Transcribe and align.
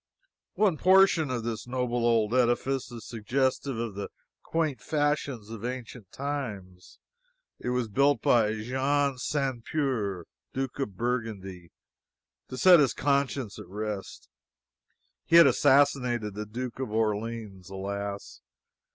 One 0.55 0.77
portion 0.77 1.29
of 1.29 1.43
this 1.43 1.67
noble 1.67 2.03
old 2.07 2.33
edifice 2.33 2.91
is 2.91 3.05
suggestive 3.05 3.77
of 3.77 3.93
the 3.93 4.09
quaint 4.41 4.81
fashions 4.81 5.51
of 5.51 5.63
ancient 5.63 6.11
times. 6.11 6.97
It 7.59 7.69
was 7.69 7.87
built 7.87 8.19
by 8.19 8.53
Jean 8.55 9.19
Sans 9.19 9.61
Peur, 9.71 10.25
Duke 10.53 10.79
of 10.79 10.97
Burgundy, 10.97 11.69
to 12.47 12.57
set 12.57 12.79
his 12.79 12.95
conscience 12.95 13.59
at 13.59 13.67
rest 13.67 14.27
he 15.23 15.35
had 15.35 15.45
assassinated 15.45 16.33
the 16.33 16.47
Duke 16.47 16.79
of 16.79 16.89
Orleans. 16.89 17.69
Alas! 17.69 18.41